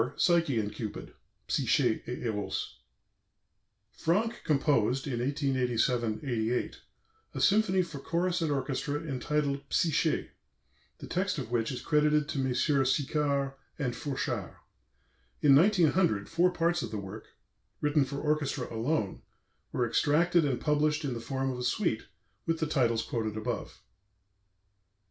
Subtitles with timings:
[0.17, 1.13] PSYCHE AND CUPID
[1.47, 2.77] (Psyché et Eros)
[3.91, 6.81] Franck composed in 1887 88
[7.35, 10.29] a symphony for chorus and orchestra entitled "Psyché,"
[10.97, 12.95] the text of which is credited to Messrs.
[12.97, 14.55] Sicard and Fourchard.
[15.43, 17.25] In 1900 four parts of the work,
[17.79, 19.21] written for orchestra alone,
[19.71, 22.07] were extracted and published in the form of a suite,
[22.47, 23.83] with the titles quoted above.